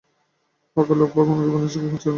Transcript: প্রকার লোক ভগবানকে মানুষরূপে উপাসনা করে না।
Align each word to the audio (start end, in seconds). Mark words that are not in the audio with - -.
প্রকার 0.77 0.95
লোক 0.97 1.09
ভগবানকে 1.17 1.51
মানুষরূপে 1.55 1.87
উপাসনা 1.87 1.99
করে 1.99 2.05
না। 2.05 2.09